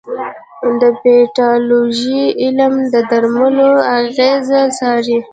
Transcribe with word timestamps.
د 0.79 0.81
پیتالوژي 1.01 2.21
علم 2.43 2.73
د 2.93 2.95
درملو 3.09 3.71
اغېز 3.99 4.47
څاري. 4.77 5.17